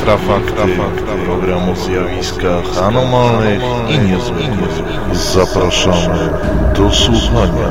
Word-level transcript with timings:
Infrafakty, 0.00 0.78
program 1.24 1.68
o 1.68 1.76
zjawiskach 1.76 2.78
anormalnych 2.78 3.62
i 3.88 3.98
niezwykłych. 3.98 4.82
Zapraszamy 5.12 6.30
do 6.76 6.90
słuchania. 6.90 7.70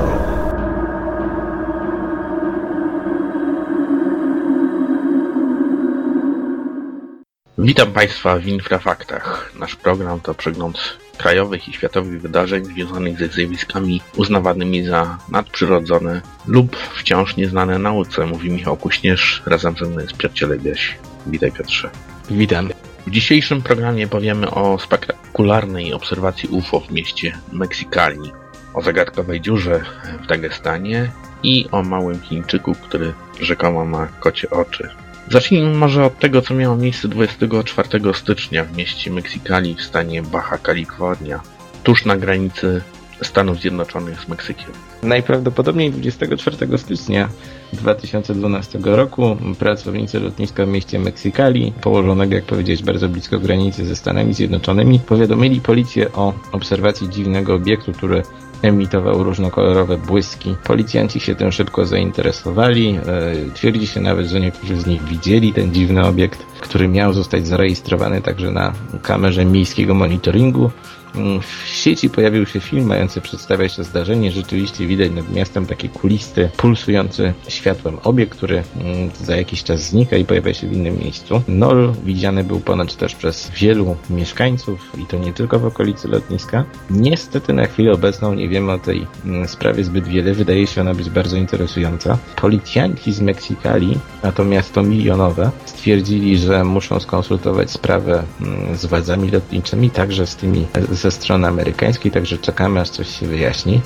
Witam 7.57 7.91
Państwa 7.93 8.39
w 8.39 8.47
Infrafaktach. 8.47 9.53
Nasz 9.59 9.75
program 9.75 10.19
to 10.19 10.33
przegląd 10.33 10.97
krajowych 11.17 11.67
i 11.67 11.73
światowych 11.73 12.21
wydarzeń 12.21 12.65
związanych 12.65 13.19
ze 13.19 13.27
zjawiskami 13.27 14.01
uznawanymi 14.15 14.83
za 14.83 15.17
nadprzyrodzone 15.29 16.21
lub 16.47 16.75
wciąż 16.75 17.35
nieznane 17.37 17.79
nauce. 17.79 18.25
Mówi 18.25 18.51
Michał 18.51 18.77
Kuśnierz, 18.77 19.43
razem 19.45 19.75
ze 19.79 19.85
mną 19.85 19.99
jest 19.99 20.17
Piotr 20.17 20.35
Cielebiaś. 20.35 20.97
Witaj 21.27 21.51
Piotrze. 21.51 21.89
Witam. 22.31 22.69
W 23.07 23.11
dzisiejszym 23.11 23.61
programie 23.61 24.07
powiemy 24.07 24.51
o 24.51 24.79
spektakularnej 24.79 25.93
obserwacji 25.93 26.49
UFO 26.49 26.79
w 26.79 26.91
mieście 26.91 27.37
Meksykali, 27.51 28.31
o 28.73 28.81
zagadkowej 28.81 29.41
dziurze 29.41 29.81
w 30.23 30.27
Dagestanie 30.27 31.11
i 31.43 31.65
o 31.71 31.83
małym 31.83 32.21
Chińczyku, 32.21 32.75
który 32.75 33.13
rzekomo 33.39 33.85
ma 33.85 34.07
kocie 34.07 34.49
oczy. 34.49 34.89
Zacznijmy 35.31 35.73
może 35.73 36.05
od 36.05 36.19
tego, 36.19 36.41
co 36.41 36.53
miało 36.53 36.75
miejsce 36.75 37.07
24 37.07 38.13
stycznia 38.13 38.63
w 38.63 38.77
mieście 38.77 39.11
Meksykali 39.11 39.75
w 39.75 39.81
stanie 39.81 40.21
Baja 40.21 40.57
California, 40.65 41.39
tuż 41.83 42.05
na 42.05 42.17
granicy 42.17 42.81
Stanów 43.21 43.59
Zjednoczonych 43.59 44.21
z 44.21 44.27
Meksykiem. 44.27 44.88
Najprawdopodobniej 45.03 45.91
24 45.91 46.77
stycznia 46.77 47.29
2012 47.73 48.79
roku 48.83 49.37
pracownicy 49.59 50.19
lotniska 50.19 50.65
w 50.65 50.69
mieście 50.69 50.99
Meksykali, 50.99 51.73
położonego 51.81 52.35
jak 52.35 52.45
powiedzieć 52.45 52.83
bardzo 52.83 53.09
blisko 53.09 53.39
granicy 53.39 53.85
ze 53.85 53.95
Stanami 53.95 54.33
Zjednoczonymi, 54.33 54.99
powiadomili 54.99 55.61
policję 55.61 56.13
o 56.13 56.33
obserwacji 56.51 57.09
dziwnego 57.09 57.53
obiektu, 57.53 57.93
który 57.93 58.23
emitował 58.61 59.23
różnokolorowe 59.23 59.97
błyski. 59.97 60.55
Policjanci 60.63 61.19
się 61.19 61.35
tym 61.35 61.51
szybko 61.51 61.85
zainteresowali. 61.85 62.89
E, 62.89 63.51
twierdzi 63.53 63.87
się 63.87 64.01
nawet, 64.01 64.27
że 64.27 64.39
niektórzy 64.39 64.81
z 64.81 64.85
nich 64.85 65.03
widzieli 65.03 65.53
ten 65.53 65.73
dziwny 65.73 66.05
obiekt, 66.05 66.45
który 66.59 66.87
miał 66.87 67.13
zostać 67.13 67.47
zarejestrowany 67.47 68.21
także 68.21 68.51
na 68.51 68.73
kamerze 69.01 69.45
miejskiego 69.45 69.93
monitoringu. 69.93 70.71
Mm, 71.15 71.41
w 71.41 71.67
sieci 71.67 72.09
pojawił 72.09 72.45
się 72.45 72.59
film 72.59 72.85
mający 72.85 73.21
przedstawiać 73.21 73.75
to 73.75 73.83
zdarzenie. 73.83 74.31
Rzeczywiście 74.31 74.87
widać 74.89 75.11
nad 75.11 75.33
miastem 75.33 75.65
taki 75.65 75.89
kulisty, 75.89 76.49
pulsujący 76.57 77.33
światłem 77.47 77.97
obiekt, 78.03 78.37
który 78.37 78.63
mm, 78.81 79.09
za 79.23 79.35
jakiś 79.35 79.63
czas 79.63 79.81
znika 79.81 80.17
i 80.17 80.25
pojawia 80.25 80.53
się 80.53 80.67
w 80.67 80.73
innym 80.73 80.99
miejscu. 80.99 81.41
Nol 81.47 81.93
widziany 82.05 82.43
był 82.43 82.59
ponoć 82.59 82.95
też 82.95 83.15
przez 83.15 83.51
wielu 83.59 83.95
mieszkańców 84.09 84.91
i 84.97 85.05
to 85.05 85.17
nie 85.17 85.33
tylko 85.33 85.59
w 85.59 85.65
okolicy 85.65 86.07
lotniska. 86.07 86.65
Niestety 86.89 87.53
na 87.53 87.65
chwilę 87.65 87.91
obecną 87.91 88.33
nie 88.33 88.49
wiemy 88.49 88.71
o 88.71 88.79
tej 88.79 89.07
mm, 89.25 89.47
sprawie 89.47 89.83
zbyt 89.83 90.07
wiele. 90.07 90.33
Wydaje 90.33 90.67
się 90.67 90.81
ona 90.81 90.93
być 90.93 91.09
bardzo 91.09 91.37
interesująca. 91.37 92.17
Policjanci 92.35 93.13
z 93.13 93.21
Meksykali, 93.21 93.97
a 94.23 94.31
to 94.31 94.45
miasto 94.45 94.83
milionowe, 94.83 95.51
stwierdzili, 95.65 96.37
że 96.37 96.63
muszą 96.63 96.99
skonsultować 96.99 97.71
sprawę 97.71 98.23
z 98.75 98.85
władzami 98.85 99.31
lotniczymi, 99.31 99.89
także 99.89 100.27
z 100.27 100.35
tymi 100.35 100.65
ze 100.91 101.11
strony 101.11 101.47
amerykańskiej, 101.47 102.11
także 102.11 102.37
czekamy 102.37 102.79
aż 102.79 102.89
coś 102.89 103.19
się 103.19 103.27
wyjaśni. 103.27 103.81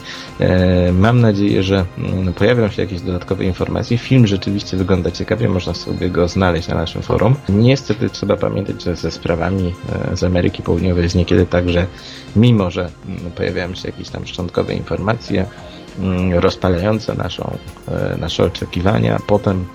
E, 0.94 1.00
mam 1.00 1.22
nadzieję, 1.22 1.64
że 1.64 1.86
mm, 1.98 2.34
pojawią 2.34 2.70
się 2.70 2.82
jakieś 2.82 3.02
dodatkowe 3.02 3.44
informacje. 3.44 3.98
Film 3.98 4.28
rzeczywiście 4.28 4.78
wygląda 4.78 5.12
ciekawie, 5.12 5.50
można 5.50 5.74
sobie 5.74 6.10
go 6.10 6.28
znaleźć 6.28 6.68
na 6.68 6.76
naszym 6.76 7.02
forum. 7.02 7.36
Niestety 7.50 8.10
trzeba 8.10 8.38
pamiętać, 8.38 8.84
że 8.84 8.96
ze 8.96 9.12
sprawami 9.12 9.74
e, 10.12 10.18
z 10.18 10.24
Ameryki 10.24 10.64
Południowej 10.64 11.04
jest 11.04 11.16
niekiedy 11.16 11.46
tak, 11.46 11.70
że 11.70 11.88
mimo, 12.36 12.72
że 12.72 12.90
mm, 13.06 13.32
pojawiają 13.32 13.76
się 13.76 13.88
jakieś 13.88 14.10
tam 14.10 14.26
szczątkowe 14.28 14.74
informacje 14.74 15.46
mm, 16.00 16.34
rozpalające 16.34 17.16
naszą, 17.16 17.58
e, 17.88 18.18
nasze 18.18 18.44
oczekiwania, 18.44 19.20
potem 19.28 19.66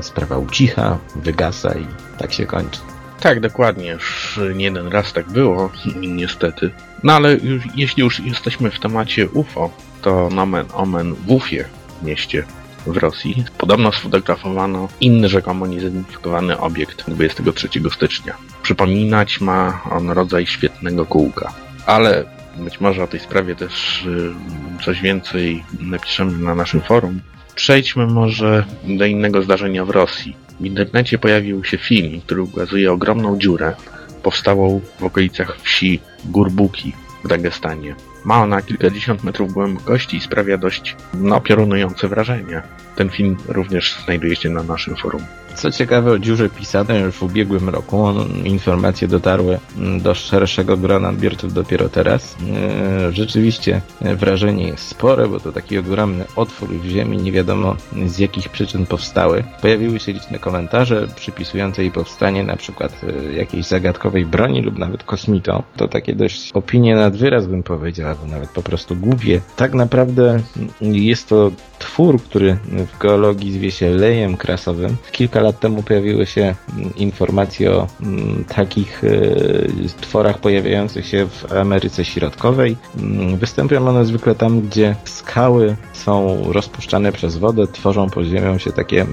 sprawa 0.00 0.38
ucicha, 0.38 0.98
wygasa 1.16 1.74
i 1.74 1.86
tak 2.18 2.32
się 2.32 2.46
kończy. 2.46 2.93
Tak, 3.24 3.40
dokładnie. 3.40 3.90
Już 3.90 4.40
nie 4.54 4.64
jeden 4.64 4.88
raz 4.88 5.12
tak 5.12 5.26
było, 5.26 5.70
niestety. 5.96 6.70
No 7.02 7.12
ale 7.12 7.34
już, 7.34 7.62
jeśli 7.74 8.02
już 8.02 8.20
jesteśmy 8.20 8.70
w 8.70 8.80
temacie 8.80 9.28
UFO, 9.28 9.70
to 10.02 10.28
nomen 10.30 10.66
omen 10.72 11.14
w 11.14 11.30
UFie 11.30 11.64
w 12.02 12.04
mieście 12.06 12.44
w 12.86 12.96
Rosji 12.96 13.44
podobno 13.58 13.92
sfotografowano 13.92 14.88
inny 15.00 15.28
rzekomo 15.28 15.66
niezidentyfikowany 15.66 16.58
obiekt 16.58 17.10
23 17.10 17.68
stycznia. 17.94 18.36
Przypominać 18.62 19.40
ma 19.40 19.80
on 19.90 20.10
rodzaj 20.10 20.46
świetnego 20.46 21.06
kółka. 21.06 21.52
Ale 21.86 22.24
być 22.56 22.80
może 22.80 23.04
o 23.04 23.06
tej 23.06 23.20
sprawie 23.20 23.54
też 23.54 24.04
y, 24.06 24.84
coś 24.84 25.00
więcej 25.00 25.64
napiszemy 25.80 26.38
na 26.38 26.54
naszym 26.54 26.80
forum. 26.80 27.20
Przejdźmy 27.54 28.06
może 28.06 28.64
do 28.84 29.06
innego 29.06 29.42
zdarzenia 29.42 29.84
w 29.84 29.90
Rosji. 29.90 30.43
W 30.60 30.66
internecie 30.66 31.18
pojawił 31.18 31.64
się 31.64 31.78
film, 31.78 32.20
który 32.20 32.42
ukazuje 32.42 32.92
ogromną 32.92 33.38
dziurę 33.38 33.74
powstałą 34.22 34.80
w 34.98 35.04
okolicach 35.04 35.60
wsi 35.60 36.00
Gurbuki 36.24 36.92
w 37.24 37.28
Dagestanie. 37.28 37.94
Ma 38.24 38.42
ona 38.42 38.62
kilkadziesiąt 38.62 39.24
metrów 39.24 39.52
głębokości 39.52 40.16
i 40.16 40.20
sprawia 40.20 40.58
dość 40.58 40.96
no, 41.14 41.40
piorunujące 41.40 42.08
wrażenie. 42.08 42.62
Ten 42.96 43.10
film 43.10 43.36
również 43.48 43.96
znajduje 44.04 44.36
się 44.36 44.50
na 44.50 44.62
naszym 44.62 44.96
forum. 44.96 45.22
Co 45.54 45.70
ciekawe, 45.70 46.12
o 46.12 46.18
dziurze 46.18 46.50
pisane 46.50 47.00
już 47.00 47.14
w 47.14 47.22
ubiegłym 47.22 47.68
roku 47.68 48.06
informacje 48.44 49.08
dotarły 49.08 49.58
do 50.00 50.14
szerszego 50.14 50.76
grona 50.76 51.08
odbiorców 51.08 51.52
dopiero 51.52 51.88
teraz. 51.88 52.36
E, 52.56 53.12
rzeczywiście 53.12 53.80
wrażenie 54.00 54.66
jest 54.66 54.88
spore, 54.88 55.28
bo 55.28 55.40
to 55.40 55.52
taki 55.52 55.78
ogromny 55.78 56.24
otwór 56.36 56.68
w 56.68 56.86
ziemi, 56.86 57.16
nie 57.16 57.32
wiadomo 57.32 57.76
z 58.06 58.18
jakich 58.18 58.48
przyczyn 58.48 58.86
powstały. 58.86 59.44
Pojawiły 59.62 60.00
się 60.00 60.12
liczne 60.12 60.38
komentarze 60.38 61.08
przypisujące 61.16 61.82
jej 61.82 61.90
powstanie 61.90 62.44
na 62.44 62.56
przykład 62.56 63.00
e, 63.02 63.32
jakiejś 63.32 63.66
zagadkowej 63.66 64.26
broni 64.26 64.62
lub 64.62 64.78
nawet 64.78 65.04
kosmito. 65.04 65.62
To 65.76 65.88
takie 65.88 66.14
dość 66.14 66.52
opinie 66.52 66.96
nad 66.96 67.16
wyraz 67.16 67.46
bym 67.46 67.62
powiedział, 67.62 68.13
albo 68.14 68.32
nawet 68.32 68.50
po 68.50 68.62
prostu 68.62 68.96
głupie. 68.96 69.40
Tak 69.56 69.74
naprawdę 69.74 70.40
jest 70.80 71.28
to 71.28 71.50
twór, 71.78 72.22
który 72.22 72.56
w 72.94 72.98
geologii 72.98 73.52
zwie 73.52 73.70
się 73.70 73.90
lejem 73.90 74.36
krasowym. 74.36 74.96
Kilka 75.12 75.40
lat 75.40 75.60
temu 75.60 75.82
pojawiły 75.82 76.26
się 76.26 76.54
mm, 76.76 76.94
informacje 76.96 77.72
o 77.72 77.86
mm, 78.02 78.44
takich 78.44 79.04
y, 79.04 79.68
tworach 80.00 80.38
pojawiających 80.38 81.06
się 81.06 81.26
w 81.26 81.52
Ameryce 81.52 82.04
Środkowej. 82.04 82.76
Mm, 82.98 83.36
występują 83.36 83.88
one 83.88 84.04
zwykle 84.04 84.34
tam, 84.34 84.60
gdzie 84.60 84.96
skały 85.04 85.76
są 85.92 86.42
rozpuszczane 86.52 87.12
przez 87.12 87.36
wodę, 87.36 87.66
tworzą 87.66 88.10
pod 88.10 88.24
ziemią 88.24 88.58
się 88.58 88.72
takie 88.72 89.06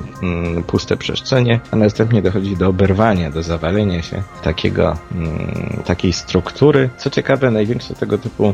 puste 0.67 0.97
przestrzenie, 0.97 1.59
a 1.72 1.75
następnie 1.75 2.22
dochodzi 2.22 2.57
do 2.57 2.67
oberwania, 2.67 3.31
do 3.31 3.44
zawalenia 3.44 4.01
się 4.01 4.23
takiego, 4.44 4.97
takiej 5.85 6.13
struktury. 6.13 6.90
Co 6.97 7.09
ciekawe, 7.09 7.51
największe 7.51 7.94
tego 7.94 8.17
typu 8.17 8.53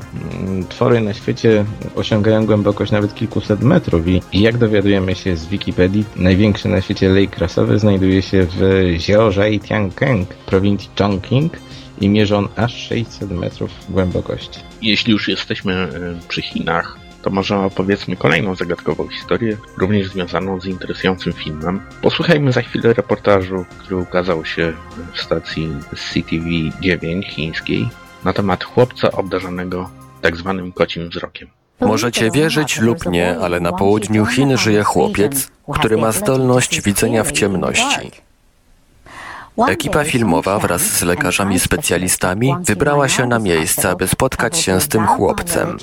twory 0.70 1.02
na 1.02 1.14
świecie 1.14 1.66
osiągają 1.96 2.46
głębokość 2.46 2.92
nawet 2.92 3.16
kilkuset 3.16 3.62
metrów 3.62 4.08
i 4.08 4.22
jak 4.42 4.58
dowiadujemy 4.58 5.16
się 5.16 5.36
z 5.36 5.46
Wikipedii, 5.46 6.06
największy 6.16 6.70
na 6.70 6.82
świecie 6.82 7.10
lejk 7.10 7.32
krasowy 7.32 7.80
znajduje 7.80 8.22
się 8.22 8.48
w 8.50 9.62
Tiangkeng, 9.68 10.34
prowincji 10.46 10.90
Chongqing 11.00 11.54
i 12.02 12.10
mierzy 12.10 12.36
on 12.36 12.48
aż 12.56 12.88
600 12.88 13.32
metrów 13.32 13.72
głębokości. 13.90 14.60
Jeśli 14.82 15.14
już 15.14 15.28
jesteśmy 15.28 15.74
e, 15.74 15.90
przy 16.28 16.42
Chinach, 16.42 16.98
to 17.22 17.30
może 17.30 17.58
opowiedzmy 17.58 18.16
kolejną 18.16 18.56
zagadkową 18.56 19.08
historię, 19.08 19.58
również 19.78 20.08
związaną 20.08 20.60
z 20.62 20.66
interesującym 20.66 21.34
filmem. 21.34 21.82
Posłuchajmy 22.02 22.52
za 22.52 22.62
chwilę 22.62 22.94
reportażu, 22.94 23.66
który 23.80 23.98
ukazał 23.98 24.46
się 24.46 24.74
w 25.14 25.22
stacji 25.22 25.70
CTV 25.96 26.46
9 26.82 27.28
chińskiej 27.28 27.90
na 28.24 28.34
temat 28.34 28.64
chłopca 28.64 29.12
obdarzonego 29.12 29.90
tak 30.22 30.36
zwanym 30.36 30.72
kocim 30.72 31.10
wzrokiem. 31.10 31.48
Możecie 31.80 32.32
wierzyć 32.32 32.80
lub 32.80 33.06
nie, 33.06 33.40
ale 33.40 33.60
na 33.60 33.74
południu 33.74 34.26
Chin 34.26 34.58
żyje 34.58 34.84
chłopiec, 34.84 35.52
który 35.74 35.98
ma 35.98 36.12
zdolność 36.12 36.82
widzenia 36.82 37.24
w 37.24 37.32
ciemności. 37.32 38.12
Ekipa 39.68 40.04
filmowa 40.04 40.60
wraz 40.60 40.82
z 40.82 41.04
lekarzami 41.04 41.60
specjalistami 41.60 42.56
wybrała 42.62 43.10
się 43.10 43.26
na 43.28 43.40
miejsce, 43.40 43.90
aby 43.90 44.08
spotkać 44.08 44.58
się 44.58 44.82
z 44.82 44.88
tym 44.88 45.08
chłopcem. 45.08 45.78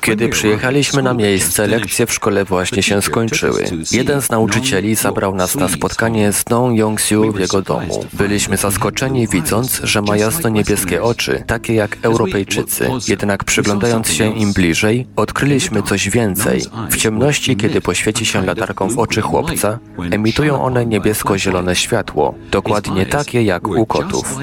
Kiedy 0.00 0.28
przyjechaliśmy 0.28 1.02
na 1.02 1.14
miejsce, 1.14 1.66
lekcje 1.66 2.06
w 2.06 2.12
szkole 2.12 2.44
właśnie 2.44 2.82
się 2.82 3.02
skończyły. 3.02 3.64
Jeden 3.92 4.22
z 4.22 4.30
nauczycieli 4.30 4.94
zabrał 4.94 5.34
nas 5.34 5.54
na 5.54 5.68
spotkanie 5.68 6.32
z 6.32 6.48
Nong 6.48 6.78
Yongsiu 6.78 7.32
w 7.32 7.40
jego 7.40 7.62
domu. 7.62 8.04
Byliśmy 8.12 8.56
zaskoczeni 8.56 9.28
widząc, 9.28 9.80
że 9.84 10.02
ma 10.02 10.16
jasno-niebieskie 10.16 11.02
oczy, 11.02 11.44
takie 11.46 11.74
jak 11.74 11.96
Europejczycy. 12.02 12.90
Jednak 13.08 13.44
przyglądając 13.44 14.08
się 14.08 14.36
im 14.36 14.52
bliżej, 14.52 15.06
odkryliśmy 15.16 15.82
coś 15.82 16.10
więcej. 16.10 16.62
W 16.90 16.96
ciemności, 16.96 17.56
kiedy 17.56 17.80
poświeci 17.80 18.26
się 18.26 18.46
latarką 18.46 18.88
w 18.88 18.98
oczy 18.98 19.20
chłopca, 19.20 19.78
emitują 20.10 20.64
one 20.64 20.86
niebiesko-zielone 20.86 21.76
światło, 21.76 22.34
dokładnie 22.50 23.06
takie 23.06 23.42
jak 23.42 23.68
u 23.68 23.86
kotów. 23.86 24.38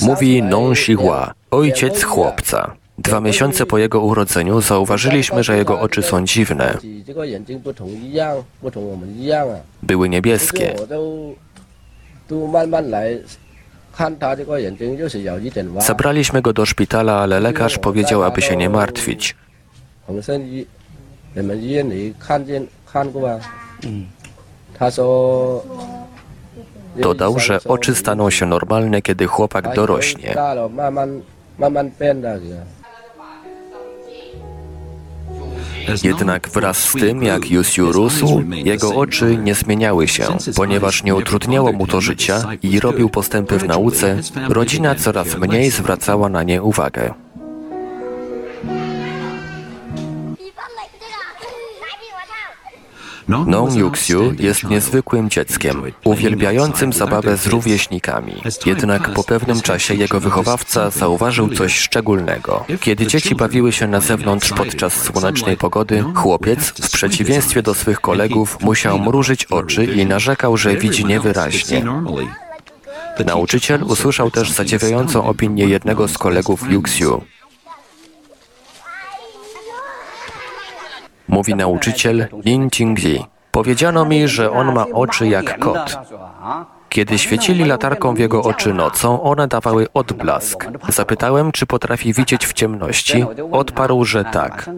Mówi 0.00 0.42
Non 0.42 0.72
Xihua, 0.72 1.34
ojciec 1.50 2.02
chłopca. 2.02 2.74
Dwa 2.98 3.20
miesiące 3.20 3.66
po 3.66 3.78
jego 3.78 4.00
urodzeniu 4.00 4.60
zauważyliśmy, 4.60 5.44
że 5.44 5.56
jego 5.56 5.80
oczy 5.80 6.02
są 6.02 6.24
dziwne. 6.24 6.78
Były 9.82 10.08
niebieskie. 10.08 10.74
Zabraliśmy 15.80 16.42
go 16.42 16.52
do 16.52 16.66
szpitala, 16.66 17.18
ale 17.18 17.40
lekarz 17.40 17.78
powiedział, 17.78 18.22
aby 18.24 18.42
się 18.42 18.56
nie 18.56 18.70
martwić. 18.70 19.36
Dodał, 27.00 27.38
że 27.38 27.60
oczy 27.64 27.94
staną 27.94 28.30
się 28.30 28.46
normalne, 28.46 29.02
kiedy 29.02 29.26
chłopak 29.26 29.74
dorośnie. 29.74 30.34
Jednak 36.02 36.48
wraz 36.48 36.78
z 36.78 36.92
tym, 36.92 37.22
jak 37.22 37.50
Yusiu 37.50 37.92
rósł, 37.92 38.42
jego 38.50 38.94
oczy 38.94 39.36
nie 39.36 39.54
zmieniały 39.54 40.08
się, 40.08 40.24
ponieważ 40.56 41.02
nie 41.04 41.14
utrudniało 41.14 41.72
mu 41.72 41.86
to 41.86 42.00
życia 42.00 42.42
i 42.62 42.80
robił 42.80 43.08
postępy 43.08 43.58
w 43.58 43.68
nauce, 43.68 44.16
rodzina 44.48 44.94
coraz 44.94 45.36
mniej 45.36 45.70
zwracała 45.70 46.28
na 46.28 46.42
nie 46.42 46.62
uwagę. 46.62 47.14
Nong 53.28 53.74
Yuxiu 53.74 54.32
jest 54.38 54.64
niezwykłym 54.64 55.30
dzieckiem, 55.30 55.82
uwielbiającym 56.04 56.92
zabawę 56.92 57.36
z 57.36 57.46
rówieśnikami. 57.46 58.32
Jednak 58.66 59.12
po 59.14 59.24
pewnym 59.24 59.60
czasie 59.60 59.94
jego 59.94 60.20
wychowawca 60.20 60.90
zauważył 60.90 61.48
coś 61.48 61.78
szczególnego. 61.78 62.64
Kiedy 62.80 63.06
dzieci 63.06 63.34
bawiły 63.34 63.72
się 63.72 63.88
na 63.88 64.00
zewnątrz 64.00 64.52
podczas 64.52 65.02
słonecznej 65.02 65.56
pogody, 65.56 66.04
chłopiec, 66.14 66.60
w 66.60 66.90
przeciwieństwie 66.90 67.62
do 67.62 67.74
swych 67.74 68.00
kolegów, 68.00 68.58
musiał 68.60 68.98
mrużyć 68.98 69.44
oczy 69.44 69.84
i 69.84 70.06
narzekał, 70.06 70.56
że 70.56 70.76
widzi 70.76 71.04
niewyraźnie. 71.04 71.84
Nauczyciel 73.26 73.82
usłyszał 73.82 74.30
też 74.30 74.50
zadziwiającą 74.50 75.24
opinię 75.24 75.64
jednego 75.64 76.08
z 76.08 76.18
kolegów 76.18 76.70
Yuxiu. 76.70 77.22
Mówi 81.38 81.54
nauczyciel 81.54 82.26
Lin 82.44 82.68
Jingzi. 82.78 83.24
Powiedziano 83.50 84.04
mi, 84.04 84.28
że 84.28 84.50
on 84.50 84.74
ma 84.74 84.86
oczy 84.92 85.28
jak 85.28 85.58
kot. 85.58 85.98
Kiedy 86.88 87.18
świecili 87.18 87.64
latarką 87.64 88.14
w 88.14 88.18
jego 88.18 88.42
oczy 88.42 88.74
nocą, 88.74 89.22
one 89.22 89.48
dawały 89.48 89.86
odblask. 89.94 90.66
Zapytałem, 90.88 91.52
czy 91.52 91.66
potrafi 91.66 92.12
widzieć 92.12 92.46
w 92.46 92.52
ciemności. 92.52 93.24
Odparł, 93.52 94.04
że 94.04 94.24
tak. 94.24 94.70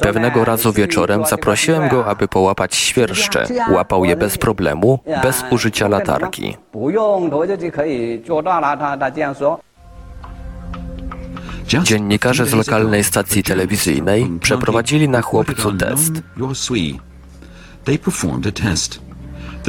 Pewnego 0.00 0.44
razu 0.44 0.72
wieczorem 0.72 1.24
zaprosiłem 1.26 1.88
go, 1.88 2.06
aby 2.06 2.28
połapać 2.28 2.74
świerszcze. 2.74 3.46
Łapał 3.70 4.04
je 4.04 4.16
bez 4.16 4.38
problemu, 4.38 4.98
bez 5.22 5.44
użycia 5.50 5.88
latarki. 5.88 6.56
Dziennikarze 11.82 12.46
z 12.46 12.52
lokalnej 12.52 13.04
stacji 13.04 13.42
telewizyjnej 13.42 14.30
przeprowadzili 14.40 15.08
na 15.08 15.22
chłopcu 15.22 15.72
test. 15.72 16.12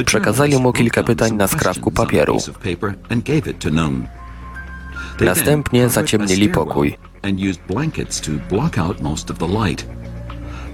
Przekazali 0.06 0.58
mu 0.58 0.74
kilka 0.74 1.04
pytań 1.04 1.32
na 1.36 1.48
skrawku 1.48 1.92
papieru. 1.92 2.38
Następnie 5.22 5.90
zaciemnili 5.90 6.50
pokój. 6.50 6.98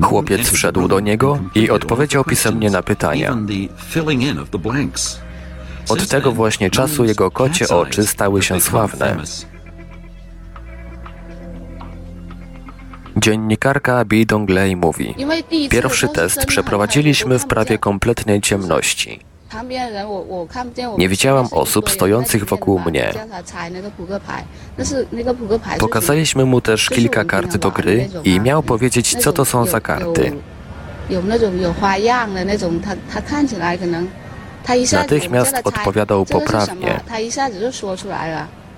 Chłopiec 0.01 0.49
wszedł 0.49 0.87
do 0.87 0.99
niego 0.99 1.39
i 1.55 1.69
odpowiedział 1.69 2.23
pisemnie 2.23 2.69
na 2.69 2.83
pytania. 2.83 3.37
Od 5.89 6.07
tego 6.07 6.31
właśnie 6.31 6.69
czasu 6.69 7.05
jego 7.05 7.31
kocie 7.31 7.67
oczy 7.67 8.07
stały 8.07 8.43
się 8.43 8.61
sławne. 8.61 9.17
Dziennikarka 13.23 14.05
Bi 14.05 14.25
Donglei 14.25 14.75
mówi: 14.75 15.15
Pierwszy 15.69 16.07
test 16.09 16.45
przeprowadziliśmy 16.45 17.39
w 17.39 17.45
prawie 17.45 17.77
kompletnej 17.77 18.41
ciemności. 18.41 19.19
Nie 20.97 21.09
widziałam 21.09 21.47
osób 21.51 21.89
stojących 21.89 22.45
wokół 22.45 22.79
mnie. 22.79 23.13
Pokazaliśmy 25.79 26.45
mu 26.45 26.61
też 26.61 26.89
kilka 26.89 27.25
kart 27.25 27.57
do 27.57 27.71
gry 27.71 28.09
i 28.23 28.39
miał 28.39 28.63
powiedzieć, 28.63 29.15
co 29.15 29.33
to 29.33 29.45
są 29.45 29.65
za 29.65 29.81
karty. 29.81 30.31
Natychmiast 34.91 35.55
odpowiadał 35.63 36.25
poprawnie. 36.25 36.99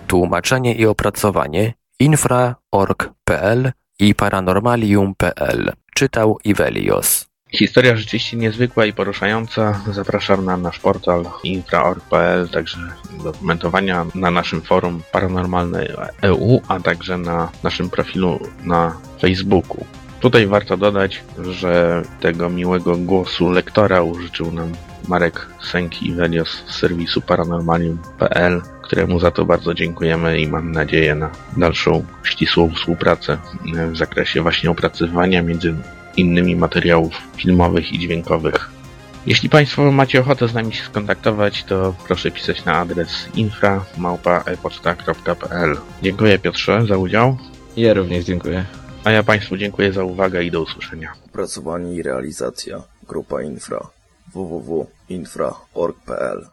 Tłumaczenie 0.07 0.75
i 0.75 0.85
opracowanie 0.85 1.73
infra.org.pl 1.99 3.71
i 4.03 4.15
paranormalium.pl. 4.15 5.71
Czytał 5.93 6.37
Ivelios. 6.43 7.25
Historia 7.51 7.95
rzeczywiście 7.95 8.37
niezwykła 8.37 8.85
i 8.85 8.93
poruszająca. 8.93 9.81
Zapraszam 9.91 10.45
na 10.45 10.57
nasz 10.57 10.79
portal 10.79 11.25
infra.org.pl, 11.43 12.49
także 12.49 12.77
do 13.23 13.33
komentowania 13.33 14.05
na 14.15 14.31
naszym 14.31 14.61
forum 14.61 15.01
Paranormalne 15.11 15.87
EU, 16.21 16.61
a 16.67 16.79
także 16.79 17.17
na 17.17 17.51
naszym 17.63 17.89
profilu 17.89 18.39
na 18.63 18.97
Facebooku. 19.21 19.85
Tutaj 20.19 20.47
warto 20.47 20.77
dodać, 20.77 21.23
że 21.51 22.01
tego 22.19 22.49
miłego 22.49 22.97
głosu 22.97 23.51
lektora 23.51 24.01
użyczył 24.01 24.51
nam 24.51 24.71
Marek 25.07 25.47
Senki 25.71 26.07
Ivelios 26.07 26.63
z 26.67 26.75
serwisu 26.75 27.21
paranormalium.pl, 27.21 28.61
któremu 28.81 29.19
za 29.19 29.31
to 29.31 29.45
bardzo 29.45 29.73
dziękujemy 29.73 30.41
i 30.41 30.47
mam 30.47 30.71
nadzieję 30.71 31.15
na 31.15 31.31
dalszą 31.57 32.05
ścisłą 32.23 32.69
współpracę 32.69 33.37
w 33.91 33.97
zakresie 33.97 34.41
właśnie 34.41 34.71
opracowywania 34.71 35.41
między 35.41 35.75
innymi 36.17 36.55
materiałów 36.55 37.13
filmowych 37.37 37.91
i 37.91 37.99
dźwiękowych. 37.99 38.69
Jeśli 39.25 39.49
Państwo 39.49 39.91
macie 39.91 40.19
ochotę 40.19 40.47
z 40.47 40.53
nami 40.53 40.73
się 40.73 40.83
skontaktować, 40.83 41.63
to 41.63 41.95
proszę 42.07 42.31
pisać 42.31 42.65
na 42.65 42.73
adres 42.73 43.29
infra.epoczta.pl 43.35 45.77
Dziękuję 46.03 46.39
Piotrze 46.39 46.85
za 46.85 46.97
udział. 46.97 47.37
Ja 47.77 47.93
również 47.93 48.25
dziękuję. 48.25 48.65
A 49.03 49.11
ja 49.11 49.23
Państwu 49.23 49.57
dziękuję 49.57 49.93
za 49.93 50.03
uwagę 50.03 50.43
i 50.43 50.51
do 50.51 50.61
usłyszenia. 50.61 51.13
Opracowanie 51.25 51.93
i 51.93 52.03
realizacja 52.03 52.83
Grupa 53.07 53.41
Infra 53.41 53.87
www.infra.org.pl 54.33 56.52